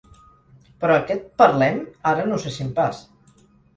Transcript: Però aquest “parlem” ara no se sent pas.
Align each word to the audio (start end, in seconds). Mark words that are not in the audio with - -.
Però 0.85 0.95
aquest 1.01 1.27
“parlem” 1.43 1.77
ara 2.13 2.25
no 2.33 2.41
se 2.47 2.55
sent 2.57 2.73
pas. 2.81 3.07